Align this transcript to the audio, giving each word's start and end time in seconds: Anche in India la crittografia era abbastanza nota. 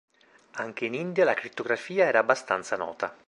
Anche 0.53 0.85
in 0.85 0.95
India 0.95 1.23
la 1.25 1.35
crittografia 1.35 2.07
era 2.07 2.17
abbastanza 2.17 2.75
nota. 2.75 3.15